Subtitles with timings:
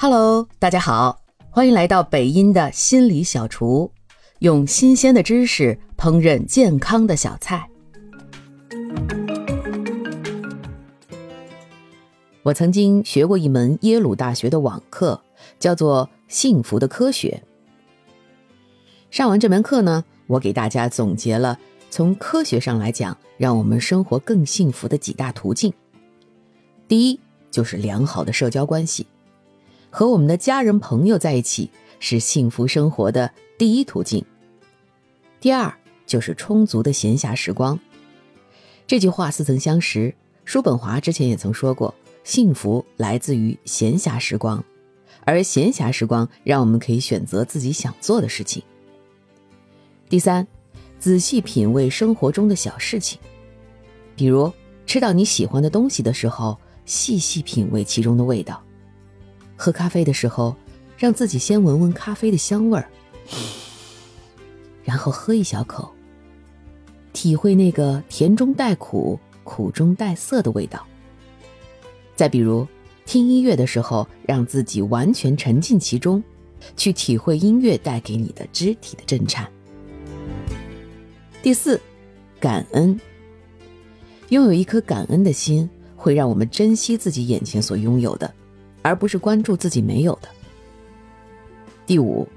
[0.00, 1.20] Hello，大家好，
[1.50, 3.90] 欢迎来到北音的心理小厨，
[4.38, 7.68] 用新鲜的知识烹饪健康的小菜。
[12.44, 15.20] 我曾经学过一门耶鲁大学的网课，
[15.58, 17.42] 叫做《幸福的科学》。
[19.10, 21.58] 上完这门课呢，我给大家总结了
[21.90, 25.72] 从科学上来讲，让我们生活更幸福的几大途径。
[26.86, 27.18] 第一，
[27.50, 29.04] 就是良好的社交关系，
[29.98, 34.24] 和我们的家人朋友在一起是幸福生活的第一途径。
[35.40, 35.74] 第二，
[36.06, 37.76] 就是充足的闲暇时光。
[38.86, 41.92] 这句话似曾相识，叔本华之前也曾说过。
[42.22, 44.62] 幸福来自于闲暇时光，
[45.24, 48.62] 而闲暇时光让我们可以选择自己想做的事情。
[50.08, 50.46] 第三，
[51.00, 53.18] 仔细品味生活中的小事情，
[54.14, 54.52] 比如
[54.86, 58.62] 吃到你喜欢的东西的时候，细细品味其中的味道；
[59.60, 60.54] 喝咖啡的时候，
[60.96, 62.88] 让自己先闻闻咖啡的香味儿，
[64.84, 65.90] 然后喝一小口，
[67.12, 70.86] 体会那个甜中带苦、苦中带涩的味道。
[72.14, 72.64] 再比如，
[73.04, 76.22] 听音乐的时候，让自己完全沉浸其中，
[76.76, 79.50] 去体会音乐带给你的肢体的震颤。
[81.42, 81.80] 第四，
[82.38, 82.98] 感恩。
[84.28, 88.32] 拥有一颗感恩的心，会让我们珍惜自己眼前所拥有的，
[88.82, 90.28] 而不是关注自己没有的。
[91.86, 92.28] 第五，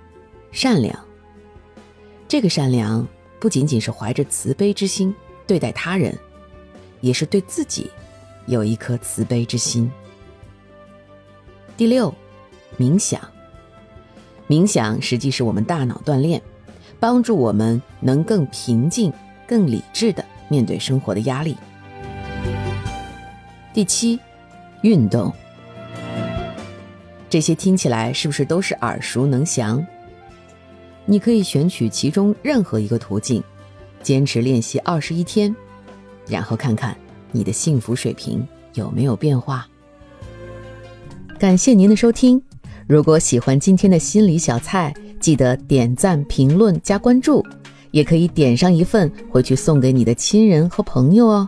[0.51, 0.97] 善良。
[2.27, 3.05] 这个善良
[3.39, 5.13] 不仅仅是怀着慈悲之心
[5.45, 6.17] 对待他人，
[7.01, 7.89] 也是对自己。
[8.47, 9.89] 有一颗慈悲之心。
[11.77, 12.13] 第六，
[12.77, 13.21] 冥想。
[14.47, 16.41] 冥想实际是我们大脑锻炼，
[16.99, 19.13] 帮助我们能更平静、
[19.47, 21.55] 更理智的面对生活的压力。
[23.73, 24.19] 第七，
[24.81, 25.33] 运动。
[27.31, 29.81] 这些听起来是不是都是耳熟能详？
[31.05, 33.41] 你可以选取其中任何一个途径，
[34.03, 35.55] 坚持练习二十一天，
[36.27, 36.93] 然后看看。
[37.31, 39.65] 你的幸福水平有没有变化？
[41.39, 42.41] 感谢您的收听。
[42.85, 47.41] 如果喜欢今天的心理小菜，记得点赞、评论、加关注，
[47.91, 51.47] 也可以点上一份回去送给你的亲人和朋友哦。